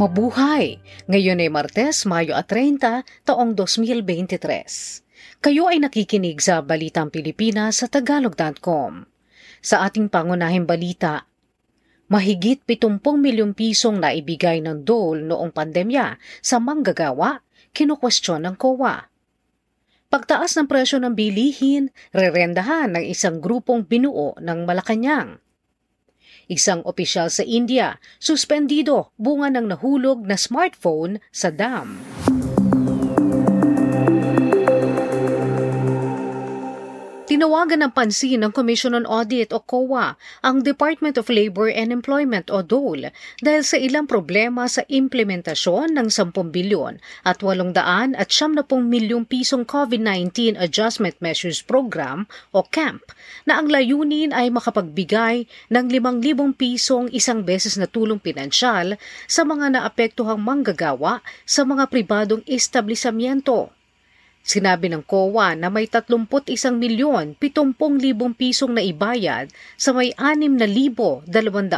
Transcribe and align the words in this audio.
Mabuhay! 0.00 0.80
Ngayon 1.12 1.44
ay 1.44 1.52
Martes, 1.52 2.08
Mayo 2.08 2.32
at 2.32 2.48
30, 2.48 3.04
taong 3.28 3.52
2023. 3.52 4.32
Kayo 5.44 5.68
ay 5.68 5.76
nakikinig 5.76 6.40
sa 6.40 6.64
Balitang 6.64 7.12
Pilipinas 7.12 7.84
sa 7.84 7.86
Tagalog.com. 7.92 9.04
Sa 9.60 9.84
ating 9.84 10.08
pangunahing 10.08 10.64
balita, 10.64 11.28
mahigit 12.08 12.64
70 12.64 12.96
milyong 13.20 13.52
pisong 13.52 14.00
naibigay 14.00 14.64
ng 14.64 14.88
dole 14.88 15.20
noong 15.20 15.52
pandemya 15.52 16.16
sa 16.40 16.56
manggagawa, 16.56 17.44
kinukwestiyon 17.76 18.48
ng 18.48 18.56
COA. 18.56 19.04
Pagtaas 20.08 20.56
ng 20.56 20.64
presyo 20.64 20.96
ng 20.96 21.12
bilihin, 21.12 21.92
rerendahan 22.16 22.96
ng 22.96 23.04
isang 23.04 23.36
grupong 23.36 23.84
binuo 23.84 24.32
ng 24.40 24.64
Malacanang. 24.64 25.44
Isang 26.50 26.82
opisyal 26.82 27.30
sa 27.30 27.46
India, 27.46 28.02
suspendido 28.18 29.14
bunga 29.14 29.54
ng 29.54 29.70
nahulog 29.70 30.26
na 30.26 30.34
smartphone 30.34 31.22
sa 31.30 31.54
dam. 31.54 32.02
Tinawagan 37.40 37.80
ng 37.88 37.96
pansin 37.96 38.44
ng 38.44 38.52
Commission 38.52 38.92
on 38.92 39.08
Audit 39.08 39.48
o 39.56 39.64
COA 39.64 40.12
ang 40.44 40.60
Department 40.60 41.16
of 41.16 41.32
Labor 41.32 41.72
and 41.72 41.88
Employment 41.88 42.52
o 42.52 42.60
DOLE 42.60 43.16
dahil 43.40 43.64
sa 43.64 43.80
ilang 43.80 44.04
problema 44.04 44.68
sa 44.68 44.84
implementasyon 44.84 45.96
ng 45.96 46.12
10 46.12 46.36
bilyon 46.36 47.00
at 47.24 47.40
800 47.40 47.80
at 48.12 48.28
70 48.28 48.68
milyong 48.84 49.24
pisong 49.24 49.64
COVID-19 49.64 50.60
Adjustment 50.60 51.16
Measures 51.24 51.64
Program 51.64 52.28
o 52.52 52.60
CAMP 52.60 53.08
na 53.48 53.56
ang 53.56 53.72
layunin 53.72 54.36
ay 54.36 54.52
makapagbigay 54.52 55.48
ng 55.72 55.84
5,000 55.88 56.60
pisong 56.60 57.08
isang 57.08 57.40
beses 57.40 57.80
na 57.80 57.88
tulong 57.88 58.20
pinansyal 58.20 59.00
sa 59.24 59.48
mga 59.48 59.80
naapektuhang 59.80 60.44
manggagawa 60.44 61.24
sa 61.48 61.64
mga 61.64 61.88
pribadong 61.88 62.44
establishmento. 62.44 63.79
Sinabi 64.40 64.88
ng 64.88 65.04
COA 65.04 65.52
na 65.52 65.68
may 65.68 65.84
31 65.84 66.24
milyon 66.80 67.36
70 67.36 67.76
libong 68.00 68.32
pisong 68.32 68.72
na 68.72 68.80
ibayad 68.80 69.52
sa 69.76 69.92
may 69.92 70.16
6 70.16 70.56
na 70.56 70.64
libo 70.64 71.20
200 71.28 71.76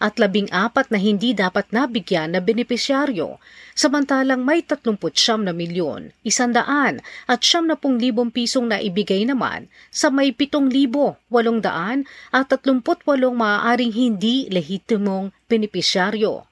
at 0.00 0.14
14 0.16 0.88
na 0.88 0.98
hindi 0.98 1.36
dapat 1.36 1.68
nabigyan 1.68 2.32
na 2.32 2.40
benepisyaryo, 2.40 3.36
samantalang 3.76 4.40
may 4.40 4.64
39 4.64 4.96
na 5.44 5.52
milyon 5.52 6.16
100 6.24 7.04
at 7.28 7.40
70 7.44 7.78
libong 8.00 8.32
pisong 8.32 8.64
na 8.72 8.80
ibigay 8.80 9.28
naman 9.28 9.68
sa 9.92 10.08
may 10.08 10.32
7 10.32 10.72
libo 10.72 11.20
800 11.28 12.08
at 12.32 12.48
38 12.48 13.04
maaaring 13.36 13.92
hindi 13.92 14.48
lehitimong 14.48 15.36
benepisyaryo. 15.52 16.49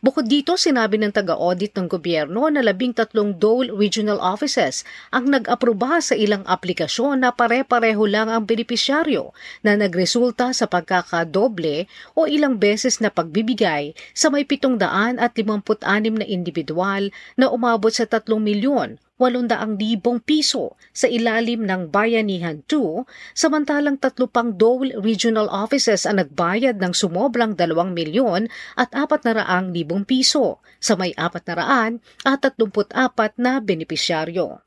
Bukod 0.00 0.28
dito, 0.28 0.56
sinabi 0.58 1.00
ng 1.00 1.12
taga-audit 1.14 1.76
ng 1.76 1.86
gobyerno 1.88 2.48
na 2.52 2.60
labing 2.60 2.92
tatlong 2.92 3.36
Dole 3.36 3.72
Regional 3.72 4.20
Offices 4.20 4.82
ang 5.14 5.30
nag-aproba 5.30 6.02
sa 6.02 6.12
ilang 6.12 6.44
aplikasyon 6.44 7.24
na 7.24 7.32
pare-pareho 7.32 8.04
lang 8.04 8.28
ang 8.28 8.44
benepisyaryo 8.44 9.32
na 9.64 9.76
nagresulta 9.78 10.52
sa 10.52 10.66
pagkakadoble 10.68 11.86
o 12.16 12.28
ilang 12.28 12.60
beses 12.60 13.00
na 13.00 13.08
pagbibigay 13.08 13.96
sa 14.12 14.28
may 14.28 14.44
756 14.44 15.84
na 16.20 16.26
individual 16.26 17.08
na 17.38 17.46
umabot 17.50 17.90
sa 17.90 18.04
3 18.04 18.28
milyon 18.38 19.00
800,000 19.14 20.26
piso 20.26 20.74
sa 20.90 21.06
ilalim 21.06 21.62
ng 21.62 21.86
Bayanihan 21.86 22.66
2, 22.66 23.06
samantalang 23.30 23.94
tatlo 24.02 24.26
pang 24.26 24.58
Dole 24.58 24.98
Regional 24.98 25.46
Offices 25.46 26.02
ang 26.02 26.18
nagbayad 26.18 26.82
ng 26.82 26.90
sumobrang 26.90 27.54
2 27.54 27.94
milyon 27.94 28.50
at 28.74 28.90
400,000 28.90 29.70
piso 30.02 30.58
sa 30.82 30.98
may 30.98 31.14
400 31.14 32.02
at 32.26 32.42
34 32.42 33.38
na 33.38 33.62
benepisyaryo. 33.62 34.58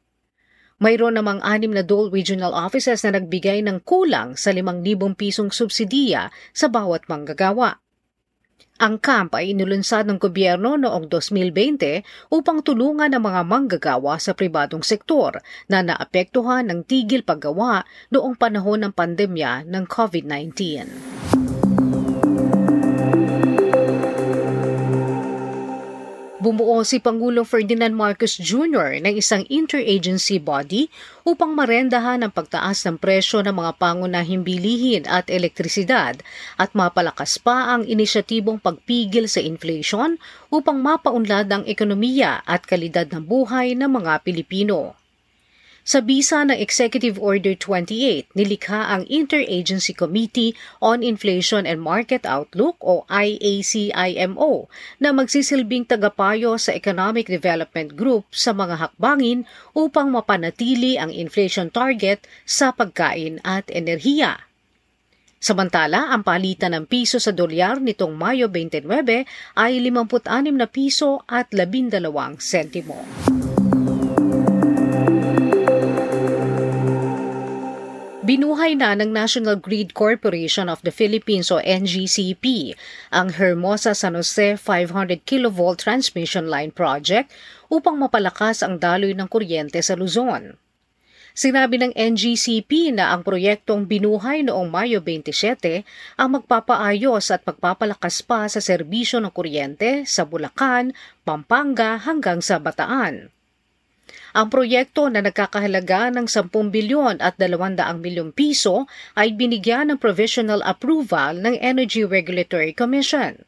Mayroon 0.78 1.18
namang 1.18 1.42
anim 1.42 1.74
na 1.74 1.82
Dole 1.82 2.14
Regional 2.14 2.54
Offices 2.54 3.02
na 3.04 3.18
nagbigay 3.18 3.66
ng 3.66 3.82
kulang 3.84 4.38
sa 4.40 4.54
5,000 4.54 5.18
pisong 5.18 5.50
subsidiya 5.50 6.30
sa 6.54 6.70
bawat 6.70 7.10
manggagawa. 7.10 7.82
Ang 8.78 9.02
camp 9.02 9.34
ay 9.34 9.58
inulunsad 9.58 10.06
ng 10.06 10.22
gobyerno 10.22 10.78
noong 10.78 11.10
2020 11.10 12.30
upang 12.30 12.62
tulungan 12.62 13.10
ang 13.10 13.26
mga 13.26 13.42
manggagawa 13.42 14.22
sa 14.22 14.38
pribadong 14.38 14.86
sektor 14.86 15.42
na 15.66 15.82
naapektuhan 15.82 16.70
ng 16.70 16.86
tigil 16.86 17.26
paggawa 17.26 17.82
noong 18.14 18.38
panahon 18.38 18.86
ng 18.86 18.94
pandemya 18.94 19.66
ng 19.66 19.84
COVID-19. 19.90 21.27
Bumuo 26.48 26.80
si 26.88 27.04
Pangulong 27.04 27.44
Ferdinand 27.44 27.92
Marcos 27.92 28.40
Jr. 28.40 29.04
ng 29.04 29.20
isang 29.20 29.44
interagency 29.52 30.40
body 30.40 30.88
upang 31.28 31.52
marendahan 31.52 32.24
ang 32.24 32.32
pagtaas 32.32 32.88
ng 32.88 32.96
presyo 32.96 33.44
ng 33.44 33.52
mga 33.52 33.76
pangunahing 33.76 34.48
bilihin 34.48 35.04
at 35.12 35.28
elektrisidad 35.28 36.16
at 36.56 36.72
mapalakas 36.72 37.36
pa 37.36 37.76
ang 37.76 37.84
inisyatibong 37.84 38.64
pagpigil 38.64 39.28
sa 39.28 39.44
inflation 39.44 40.16
upang 40.48 40.80
mapaunlad 40.80 41.52
ang 41.52 41.68
ekonomiya 41.68 42.40
at 42.48 42.64
kalidad 42.64 43.12
ng 43.12 43.28
buhay 43.28 43.76
ng 43.76 43.92
mga 43.92 44.24
Pilipino. 44.24 44.96
Sa 45.88 46.04
bisa 46.04 46.44
ng 46.44 46.52
Executive 46.52 47.16
Order 47.16 47.56
28, 47.56 48.36
nilikha 48.36 48.92
ang 48.92 49.08
Interagency 49.08 49.96
Committee 49.96 50.52
on 50.84 51.00
Inflation 51.00 51.64
and 51.64 51.80
Market 51.80 52.28
Outlook 52.28 52.76
o 52.84 53.08
IACIMO 53.08 54.68
na 55.00 55.16
magsisilbing 55.16 55.88
tagapayo 55.88 56.60
sa 56.60 56.76
Economic 56.76 57.32
Development 57.32 57.96
Group 57.96 58.28
sa 58.36 58.52
mga 58.52 58.84
hakbangin 58.84 59.48
upang 59.72 60.12
mapanatili 60.12 61.00
ang 61.00 61.08
inflation 61.08 61.72
target 61.72 62.20
sa 62.44 62.76
pagkain 62.76 63.40
at 63.48 63.72
enerhiya. 63.72 64.44
Samantala, 65.40 66.12
ang 66.12 66.28
palitan 66.28 66.76
ng 66.76 66.84
piso 66.84 67.16
sa 67.16 67.32
dolyar 67.32 67.80
nitong 67.80 68.12
Mayo 68.12 68.52
29 68.52 68.84
ay 69.56 69.80
56 69.80 70.52
na 70.52 70.68
piso 70.68 71.24
at 71.32 71.48
12 71.56 72.44
sentimo. 72.44 73.08
Binuhay 78.28 78.76
na 78.76 78.92
ng 78.92 79.16
National 79.16 79.56
Grid 79.56 79.96
Corporation 79.96 80.68
of 80.68 80.84
the 80.84 80.92
Philippines 80.92 81.48
o 81.48 81.64
NGCP 81.64 82.76
ang 83.08 83.32
Hermosa 83.32 83.96
San 83.96 84.20
Jose 84.20 84.60
500 84.60 85.24
kV 85.24 85.56
transmission 85.80 86.52
line 86.52 86.76
project 86.76 87.32
upang 87.72 87.96
mapalakas 87.96 88.60
ang 88.60 88.84
daloy 88.84 89.16
ng 89.16 89.32
kuryente 89.32 89.80
sa 89.80 89.96
Luzon. 89.96 90.60
Sinabi 91.32 91.80
ng 91.80 91.96
NGCP 91.96 92.92
na 92.92 93.16
ang 93.16 93.24
proyektong 93.24 93.88
binuhay 93.88 94.44
noong 94.44 94.68
Mayo 94.68 95.00
27 95.00 95.88
ang 96.20 96.30
magpapaayos 96.36 97.32
at 97.32 97.48
pagpapalakas 97.48 98.28
pa 98.28 98.52
sa 98.52 98.60
serbisyo 98.60 99.24
ng 99.24 99.32
kuryente 99.32 100.04
sa 100.04 100.28
Bulacan, 100.28 100.92
Pampanga 101.24 101.96
hanggang 101.96 102.44
sa 102.44 102.60
Bataan. 102.60 103.37
Ang 104.38 104.54
proyekto 104.54 105.10
na 105.10 105.26
nagkakahalaga 105.26 106.14
ng 106.14 106.30
10 106.30 106.54
bilyon 106.70 107.18
at 107.18 107.42
200 107.42 107.82
milyong 107.98 108.30
piso 108.38 108.86
ay 109.18 109.34
binigyan 109.34 109.90
ng 109.90 109.98
provisional 109.98 110.62
approval 110.62 111.42
ng 111.42 111.58
Energy 111.58 112.06
Regulatory 112.06 112.70
Commission. 112.70 113.42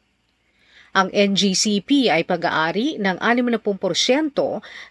Ang 0.90 1.14
NGCP 1.14 2.10
ay 2.10 2.26
pag-aari 2.26 2.98
ng 2.98 3.22
60% 3.22 4.34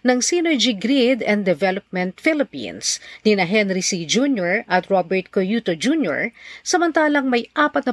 ng 0.00 0.18
Synergy 0.24 0.72
Grid 0.72 1.20
and 1.20 1.44
Development 1.44 2.16
Philippines 2.16 2.96
ni 3.20 3.36
na 3.36 3.44
Henry 3.44 3.84
C. 3.84 4.08
Jr. 4.08 4.64
at 4.64 4.88
Robert 4.88 5.28
Coyuto 5.28 5.76
Jr. 5.76 6.32
samantalang 6.64 7.28
may 7.28 7.52
40% 7.52 7.92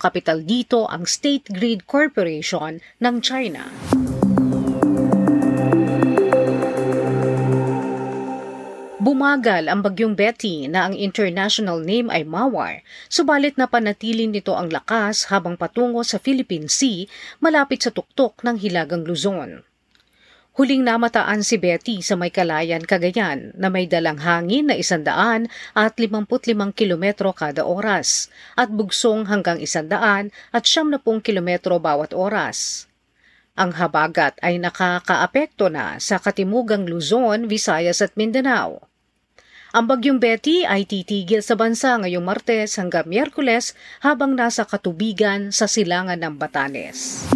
kapital 0.00 0.40
dito 0.40 0.88
ang 0.88 1.04
State 1.04 1.52
Grid 1.52 1.84
Corporation 1.84 2.80
ng 3.04 3.20
China. 3.20 3.68
Bumagal 9.10 9.66
ang 9.66 9.82
bagyong 9.82 10.14
Betty 10.14 10.70
na 10.70 10.86
ang 10.86 10.94
international 10.94 11.82
name 11.82 12.14
ay 12.14 12.22
Mawar, 12.22 12.86
subalit 13.10 13.58
na 13.58 13.66
panatili 13.66 14.30
nito 14.30 14.54
ang 14.54 14.70
lakas 14.70 15.26
habang 15.34 15.58
patungo 15.58 16.06
sa 16.06 16.22
Philippine 16.22 16.70
Sea 16.70 17.10
malapit 17.42 17.82
sa 17.82 17.90
tuktok 17.90 18.38
ng 18.46 18.54
Hilagang 18.62 19.02
Luzon. 19.02 19.66
Huling 20.54 20.86
namataan 20.86 21.42
si 21.42 21.58
Betty 21.58 22.06
sa 22.06 22.14
may 22.14 22.30
kalayan 22.30 22.86
Cagayan 22.86 23.50
na 23.58 23.66
may 23.66 23.90
dalang 23.90 24.22
hangin 24.22 24.70
na 24.70 24.78
isandaan 24.78 25.50
at 25.74 25.98
55 25.98 26.70
kilometro 26.70 27.34
kada 27.34 27.66
oras 27.66 28.30
at 28.54 28.70
bugsong 28.70 29.26
hanggang 29.26 29.58
isandaan 29.58 30.30
at 30.54 30.70
siyam 30.70 30.86
na 30.86 31.02
kilometro 31.02 31.82
bawat 31.82 32.14
oras. 32.14 32.86
Ang 33.58 33.74
habagat 33.74 34.38
ay 34.38 34.62
nakakaapekto 34.62 35.66
na 35.66 35.98
sa 35.98 36.22
katimugang 36.22 36.86
Luzon, 36.86 37.50
Visayas 37.50 38.06
at 38.06 38.14
Mindanao. 38.14 38.86
Ang 39.70 39.86
bagyong 39.86 40.18
Betty 40.18 40.66
ay 40.66 40.82
titigil 40.82 41.46
sa 41.46 41.54
bansa 41.54 41.94
ngayong 41.94 42.26
Martes 42.26 42.74
hanggang 42.74 43.06
Miyerkules 43.06 43.78
habang 44.02 44.34
nasa 44.34 44.66
katubigan 44.66 45.54
sa 45.54 45.70
silangan 45.70 46.18
ng 46.18 46.34
Batanes. 46.34 47.30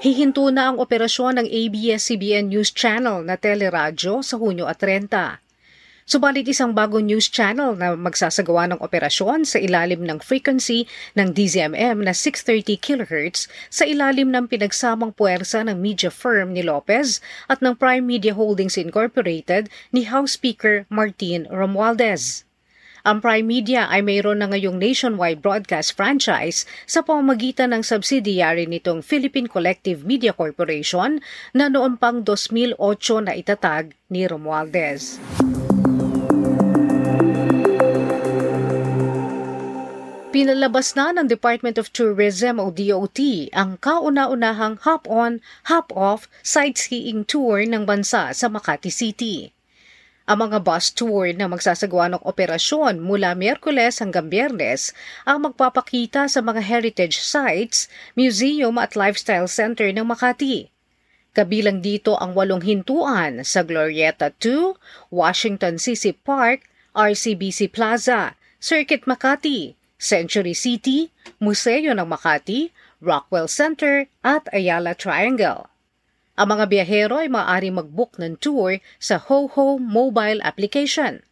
Hihinto 0.00 0.48
na 0.48 0.72
ang 0.72 0.80
operasyon 0.80 1.44
ng 1.44 1.48
ABS-CBN 1.52 2.48
News 2.48 2.72
Channel 2.72 3.20
na 3.20 3.36
teleradyo 3.36 4.24
sa 4.24 4.40
Hunyo 4.40 4.64
at 4.64 4.80
30. 4.80 5.47
Subalit 6.08 6.48
isang 6.48 6.72
bagong 6.72 7.04
news 7.04 7.28
channel 7.28 7.76
na 7.76 7.92
magsasagawa 7.92 8.64
ng 8.72 8.80
operasyon 8.80 9.44
sa 9.44 9.60
ilalim 9.60 10.08
ng 10.08 10.24
frequency 10.24 10.88
ng 11.12 11.36
DZMM 11.36 12.00
na 12.00 12.16
630 12.16 12.80
kHz 12.80 13.44
sa 13.68 13.84
ilalim 13.84 14.32
ng 14.32 14.48
pinagsamang 14.48 15.12
puwersa 15.12 15.68
ng 15.68 15.76
media 15.76 16.08
firm 16.08 16.56
ni 16.56 16.64
Lopez 16.64 17.20
at 17.44 17.60
ng 17.60 17.76
Prime 17.76 18.08
Media 18.08 18.32
Holdings 18.32 18.80
Incorporated 18.80 19.68
ni 19.92 20.08
House 20.08 20.32
Speaker 20.40 20.88
Martin 20.88 21.44
Romualdez. 21.52 22.48
Ang 23.04 23.20
Prime 23.20 23.44
Media 23.44 23.84
ay 23.92 24.00
mayroon 24.00 24.40
na 24.40 24.48
ngayong 24.48 24.80
nationwide 24.80 25.44
broadcast 25.44 25.92
franchise 25.92 26.64
sa 26.88 27.04
pamamagitan 27.04 27.76
ng 27.76 27.84
subsidiary 27.84 28.64
nitong 28.64 29.04
Philippine 29.04 29.44
Collective 29.44 30.08
Media 30.08 30.32
Corporation 30.32 31.20
na 31.52 31.68
noon 31.68 32.00
pang 32.00 32.24
2008 32.24 32.80
na 33.28 33.36
itatag 33.36 33.92
ni 34.08 34.24
Romualdez. 34.24 35.20
Pinalabas 40.38 40.94
na 40.94 41.10
ng 41.10 41.26
Department 41.26 41.82
of 41.82 41.90
Tourism 41.90 42.62
o 42.62 42.70
DOT 42.70 43.50
ang 43.50 43.74
kauna-unahang 43.74 44.78
hop-on, 44.86 45.42
hop-off 45.66 46.30
sightseeing 46.46 47.26
tour 47.26 47.66
ng 47.66 47.82
bansa 47.82 48.30
sa 48.30 48.46
Makati 48.46 48.86
City. 48.86 49.50
Ang 50.30 50.46
mga 50.46 50.62
bus 50.62 50.94
tour 50.94 51.34
na 51.34 51.50
magsasagawa 51.50 52.14
ng 52.14 52.22
operasyon 52.22 53.02
mula 53.02 53.34
Miyerkules 53.34 53.98
hanggang 53.98 54.30
Biyernes 54.30 54.94
ang 55.26 55.42
magpapakita 55.42 56.30
sa 56.30 56.38
mga 56.38 56.62
heritage 56.62 57.18
sites, 57.18 57.90
museum 58.14 58.78
at 58.78 58.94
lifestyle 58.94 59.50
center 59.50 59.90
ng 59.90 60.06
Makati. 60.06 60.70
Kabilang 61.34 61.82
dito 61.82 62.14
ang 62.14 62.38
walong 62.38 62.62
hintuan 62.62 63.42
sa 63.42 63.66
Glorieta 63.66 64.30
2, 64.38 65.10
Washington 65.10 65.82
CC 65.82 66.14
Park, 66.14 66.62
RCBC 66.94 67.74
Plaza, 67.74 68.38
Circuit 68.62 69.02
Makati, 69.02 69.77
Century 69.98 70.54
City, 70.54 71.10
Museo 71.42 71.90
ng 71.90 72.06
Makati, 72.06 72.70
Rockwell 73.02 73.50
Center 73.50 74.06
at 74.22 74.46
Ayala 74.54 74.94
Triangle. 74.94 75.66
Ang 76.38 76.54
mga 76.54 76.64
biyahero 76.70 77.18
ay 77.18 77.26
maaari 77.26 77.74
mag-book 77.74 78.14
ng 78.22 78.38
tour 78.38 78.78
sa 79.02 79.18
HoHo 79.18 79.82
mobile 79.82 80.38
application. 80.46 81.26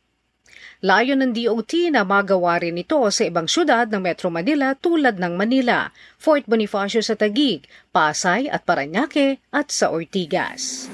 Layo 0.83 1.15
ng 1.15 1.31
DOT 1.31 1.95
na 1.95 2.03
magawa 2.03 2.59
rin 2.59 2.77
ito 2.77 2.99
sa 3.09 3.23
ibang 3.23 3.47
syudad 3.47 3.87
ng 3.87 4.03
Metro 4.03 4.29
Manila 4.29 4.75
tulad 4.75 5.17
ng 5.17 5.39
Manila, 5.39 5.95
Fort 6.19 6.45
Bonifacio 6.45 7.01
sa 7.01 7.15
Tagig, 7.15 7.65
Pasay 7.95 8.51
at 8.51 8.67
Paranaque 8.67 9.41
at 9.55 9.71
sa 9.71 9.95
Ortigas. 9.95 10.91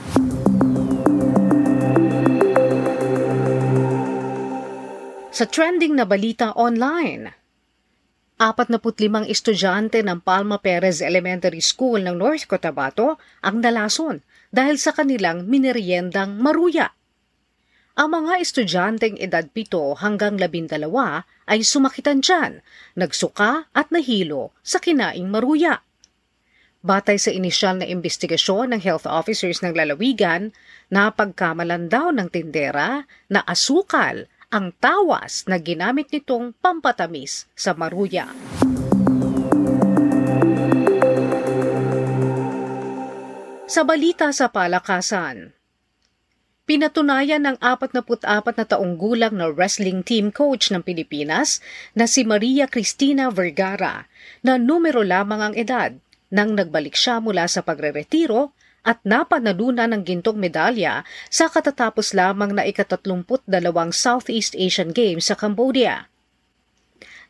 Sa 5.32 5.48
trending 5.48 5.96
na 5.96 6.04
balita 6.04 6.52
online, 6.52 7.41
45 8.42 9.30
estudyante 9.30 10.02
ng 10.02 10.18
Palma 10.18 10.58
Perez 10.58 10.98
Elementary 10.98 11.62
School 11.62 12.02
ng 12.02 12.18
North 12.18 12.50
Cotabato 12.50 13.14
ang 13.38 13.62
nalason 13.62 14.18
dahil 14.50 14.82
sa 14.82 14.90
kanilang 14.90 15.46
mineriendang 15.46 16.42
maruya. 16.42 16.90
Ang 17.94 18.18
mga 18.18 18.42
estudyanteng 18.42 19.14
edad 19.22 19.46
7 19.46 20.02
hanggang 20.02 20.34
12 20.42 20.90
ay 21.46 21.62
sumakitan 21.62 22.18
dyan, 22.18 22.66
nagsuka 22.98 23.70
at 23.70 23.94
nahilo 23.94 24.50
sa 24.66 24.82
kinaing 24.82 25.30
maruya. 25.30 25.86
Batay 26.82 27.22
sa 27.22 27.30
inisyal 27.30 27.78
na 27.78 27.86
investigasyon 27.86 28.74
ng 28.74 28.82
health 28.82 29.06
officers 29.06 29.62
ng 29.62 29.70
lalawigan, 29.70 30.50
napagkamalan 30.90 31.86
daw 31.86 32.10
ng 32.10 32.26
tindera 32.26 33.06
na 33.30 33.46
asukal 33.46 34.26
ang 34.52 34.76
tawas 34.76 35.48
na 35.48 35.56
ginamit 35.56 36.12
nitong 36.12 36.52
pampatamis 36.60 37.48
sa 37.56 37.72
maruya. 37.72 38.28
Sa 43.64 43.88
balita 43.88 44.28
sa 44.36 44.52
palakasan, 44.52 45.56
Pinatunayan 46.62 47.42
ng 47.42 47.56
44 47.58 48.22
na 48.54 48.64
taong 48.64 48.94
gulang 48.94 49.34
na 49.34 49.50
wrestling 49.50 50.06
team 50.06 50.30
coach 50.30 50.70
ng 50.70 50.86
Pilipinas 50.86 51.58
na 51.90 52.06
si 52.06 52.22
Maria 52.22 52.70
Cristina 52.70 53.34
Vergara 53.34 54.06
na 54.46 54.62
numero 54.62 55.02
lamang 55.02 55.42
ang 55.42 55.54
edad 55.58 55.90
nang 56.30 56.54
nagbalik 56.54 56.94
siya 56.94 57.18
mula 57.18 57.50
sa 57.50 57.66
pagreretiro 57.66 58.54
at 58.82 58.98
napanalunan 59.06 59.94
ng 59.94 60.02
gintong 60.02 60.38
medalya 60.38 61.06
sa 61.30 61.46
katatapos 61.46 62.14
lamang 62.14 62.54
na 62.54 62.66
ikatatlumput 62.66 63.46
dalawang 63.46 63.94
Southeast 63.94 64.58
Asian 64.58 64.90
Games 64.90 65.30
sa 65.30 65.38
Cambodia. 65.38 66.10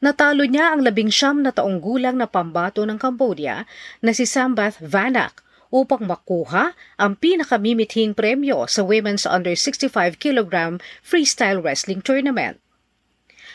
Natalo 0.02 0.42
niya 0.42 0.74
ang 0.74 0.82
labing 0.82 1.12
siyam 1.12 1.46
na 1.46 1.54
taong 1.54 1.78
gulang 1.78 2.18
na 2.18 2.26
pambato 2.26 2.82
ng 2.82 2.98
Cambodia 2.98 3.68
na 4.02 4.10
si 4.10 4.26
Sambath 4.26 4.82
Vanak 4.82 5.42
upang 5.72 6.04
makuha 6.04 6.76
ang 7.00 7.16
pinakamimithing 7.16 8.12
premyo 8.12 8.68
sa 8.68 8.84
Women's 8.84 9.24
Under 9.24 9.56
65 9.56 10.20
kg 10.20 10.78
Freestyle 11.00 11.64
Wrestling 11.64 12.04
Tournament. 12.04 12.61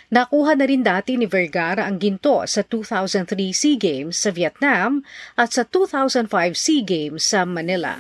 Nakuha 0.08 0.56
na 0.56 0.64
rin 0.64 0.88
dati 0.88 1.20
ni 1.20 1.28
Vergara 1.28 1.84
ang 1.84 2.00
ginto 2.00 2.40
sa 2.48 2.64
2003 2.64 3.52
SEA 3.52 3.76
Games 3.76 4.16
sa 4.16 4.32
Vietnam 4.32 5.04
at 5.36 5.52
sa 5.52 5.68
2005 5.68 6.32
SEA 6.56 6.80
Games 6.88 7.20
sa 7.28 7.44
Manila. 7.44 8.00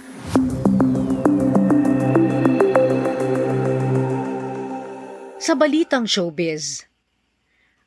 Sa 5.36 5.54
balitang 5.60 6.08
showbiz, 6.08 6.88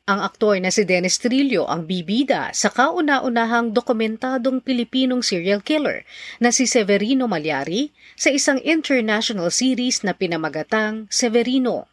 ang 0.05 0.21
aktor 0.21 0.57
na 0.61 0.69
si 0.69 0.85
Dennis 0.85 1.17
Trillo 1.17 1.65
ang 1.65 1.89
bibida 1.89 2.53
sa 2.53 2.69
kauna-unahang 2.69 3.73
dokumentadong 3.73 4.61
Pilipinong 4.61 5.25
serial 5.25 5.65
killer 5.65 6.05
na 6.37 6.53
si 6.53 6.69
Severino 6.69 7.25
Malyari 7.25 7.89
sa 8.13 8.29
isang 8.29 8.61
international 8.61 9.49
series 9.49 10.05
na 10.05 10.13
pinamagatang 10.13 11.09
Severino. 11.09 11.90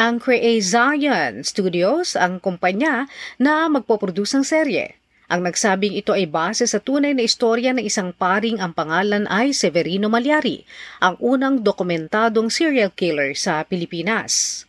Ang 0.00 0.24
Create 0.24 0.64
Zion 0.64 1.44
Studios 1.44 2.16
ang 2.16 2.40
kumpanya 2.40 3.12
na 3.36 3.68
magpoproduce 3.68 4.40
ng 4.40 4.44
serye. 4.48 4.96
Ang 5.28 5.44
nagsabing 5.44 5.92
ito 5.92 6.16
ay 6.16 6.24
base 6.24 6.64
sa 6.64 6.80
tunay 6.80 7.12
na 7.12 7.28
istorya 7.28 7.76
ng 7.76 7.84
isang 7.84 8.16
paring 8.16 8.56
ang 8.56 8.72
pangalan 8.72 9.28
ay 9.28 9.52
Severino 9.52 10.08
Malyari, 10.08 10.64
ang 10.96 11.20
unang 11.20 11.60
dokumentadong 11.60 12.48
serial 12.48 12.88
killer 12.88 13.36
sa 13.36 13.60
Pilipinas. 13.68 14.64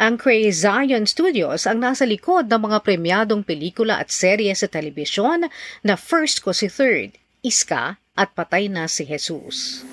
Ang 0.00 0.16
Cray 0.16 0.48
Zion 0.48 1.04
Studios 1.04 1.68
ang 1.68 1.84
nasa 1.84 2.08
likod 2.08 2.48
ng 2.48 2.60
mga 2.60 2.80
premyadong 2.80 3.44
pelikula 3.44 4.00
at 4.00 4.08
serye 4.08 4.56
sa 4.56 4.72
telebisyon 4.72 5.52
na 5.84 6.00
First 6.00 6.40
Ko 6.40 6.56
si 6.56 6.72
Third, 6.72 7.12
Iska 7.44 8.00
at 8.16 8.32
Patay 8.32 8.72
na 8.72 8.88
si 8.88 9.04
Jesus. 9.04 9.84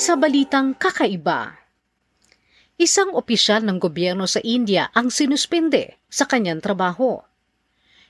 Sa 0.00 0.16
balitang 0.16 0.72
kakaiba, 0.80 1.60
isang 2.80 3.12
opisyal 3.12 3.60
ng 3.68 3.76
gobyerno 3.76 4.24
sa 4.24 4.40
India 4.40 4.88
ang 4.96 5.12
sinuspende 5.12 6.00
sa 6.08 6.24
kanyang 6.24 6.64
trabaho. 6.64 7.20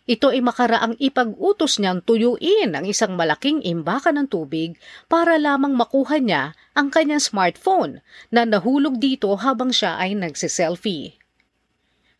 Ito 0.06 0.30
ay 0.30 0.38
makaraang 0.38 0.94
ipag-utos 1.02 1.82
niyang 1.82 2.06
tuyuin 2.06 2.78
ang 2.78 2.86
isang 2.86 3.18
malaking 3.18 3.66
imbakan 3.66 4.22
ng 4.22 4.26
tubig 4.30 4.78
para 5.10 5.34
lamang 5.34 5.74
makuha 5.74 6.22
niya 6.22 6.54
ang 6.78 6.94
kanyang 6.94 7.18
smartphone 7.18 8.06
na 8.30 8.46
nahulog 8.46 9.02
dito 9.02 9.34
habang 9.34 9.74
siya 9.74 9.98
ay 9.98 10.14
nagsiselfie. 10.14 11.19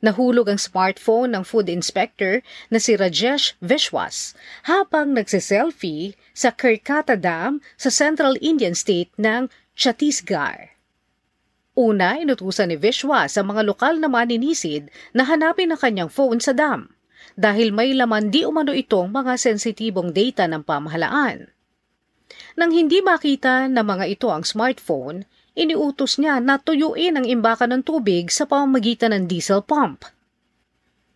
Nahulog 0.01 0.49
ang 0.49 0.57
smartphone 0.57 1.37
ng 1.37 1.45
food 1.45 1.69
inspector 1.69 2.41
na 2.73 2.81
si 2.81 2.97
Rajesh 2.97 3.53
Vishwas 3.61 4.33
habang 4.65 5.13
nagsiselfie 5.13 6.17
sa 6.33 6.57
Kirkata 6.57 7.21
Dam 7.21 7.61
sa 7.77 7.93
Central 7.93 8.41
Indian 8.41 8.73
State 8.73 9.13
ng 9.21 9.53
Chhattisgarh. 9.77 10.73
Una, 11.77 12.17
inutusan 12.17 12.73
ni 12.73 12.77
Vishwa 12.81 13.29
sa 13.29 13.45
mga 13.45 13.61
lokal 13.65 14.01
na 14.01 14.09
maninisid 14.09 14.89
na 15.13 15.29
hanapin 15.29 15.73
ang 15.73 15.81
kanyang 15.81 16.11
phone 16.11 16.41
sa 16.41 16.57
dam 16.57 16.93
dahil 17.37 17.71
may 17.71 17.93
laman 17.93 18.33
di 18.33 18.45
umano 18.49 18.73
itong 18.73 19.13
mga 19.13 19.37
sensitibong 19.37 20.17
data 20.17 20.49
ng 20.49 20.65
pamahalaan. 20.65 21.53
Nang 22.57 22.71
hindi 22.73 23.05
makita 23.05 23.69
ng 23.69 23.85
mga 23.85 24.05
ito 24.17 24.29
ang 24.33 24.43
smartphone, 24.43 25.29
iniutos 25.59 26.19
niya 26.19 26.39
na 26.39 26.59
tuyuin 26.59 27.19
ang 27.19 27.27
imbakan 27.27 27.79
ng 27.79 27.83
tubig 27.83 28.31
sa 28.31 28.47
pamamagitan 28.47 29.15
ng 29.15 29.25
diesel 29.31 29.63
pump. 29.65 30.07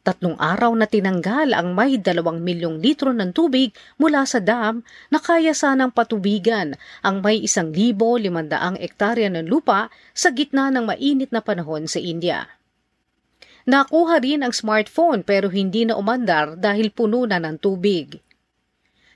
Tatlong 0.05 0.37
araw 0.37 0.77
na 0.77 0.85
tinanggal 0.85 1.57
ang 1.57 1.73
may 1.73 1.97
dalawang 1.97 2.45
milyong 2.45 2.77
litro 2.77 3.09
ng 3.17 3.33
tubig 3.33 3.73
mula 3.97 4.29
sa 4.29 4.37
dam 4.37 4.85
na 5.09 5.17
kaya 5.17 5.57
sanang 5.57 5.97
patubigan 5.97 6.77
ang 7.01 7.25
may 7.25 7.41
isang 7.41 7.73
libo 7.73 8.21
limandaang 8.21 8.77
ektarya 8.77 9.33
ng 9.33 9.49
lupa 9.49 9.89
sa 10.13 10.29
gitna 10.29 10.69
ng 10.69 10.85
mainit 10.85 11.33
na 11.33 11.41
panahon 11.41 11.89
sa 11.89 11.97
India. 11.97 12.45
Nakuha 13.65 14.21
rin 14.21 14.45
ang 14.45 14.53
smartphone 14.53 15.25
pero 15.25 15.49
hindi 15.49 15.89
na 15.89 15.97
umandar 15.97 16.61
dahil 16.61 16.93
puno 16.93 17.25
na 17.25 17.41
ng 17.41 17.57
tubig. 17.57 18.21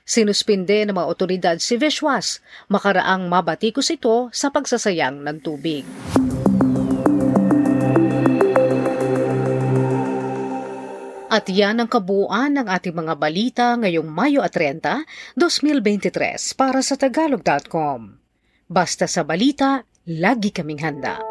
Sinuspinde 0.09 0.89
ng 0.89 0.97
mga 0.97 1.05
otoridad 1.05 1.57
si 1.61 1.77
Vishwas 1.77 2.41
makaraang 2.65 3.29
mabatikos 3.29 3.93
ito 3.93 4.33
sa 4.33 4.49
pagsasayang 4.49 5.21
ng 5.21 5.37
tubig. 5.37 5.85
At 11.29 11.45
yan 11.45 11.77
ang 11.77 11.85
kabuuan 11.85 12.57
ng 12.57 12.65
ating 12.65 12.97
mga 12.97 13.13
balita 13.21 13.77
ngayong 13.77 14.09
Mayo 14.09 14.41
at 14.41 14.57
30, 14.57 15.05
2023 15.37 16.57
para 16.57 16.81
sa 16.81 16.97
tagalog.com. 16.97 18.17
Basta 18.65 19.05
sa 19.05 19.21
balita, 19.21 19.85
lagi 20.09 20.49
kaming 20.49 20.81
handa. 20.81 21.28